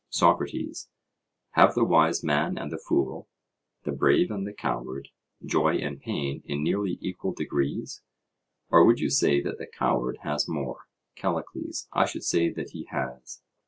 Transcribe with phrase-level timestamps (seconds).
[0.09, 0.89] SOCRATES:
[1.51, 3.29] Have the wise man and the fool,
[3.83, 5.09] the brave and the coward,
[5.45, 8.01] joy and pain in nearly equal degrees?
[8.71, 10.87] or would you say that the coward has more?
[11.15, 13.43] CALLICLES: I should say that he has.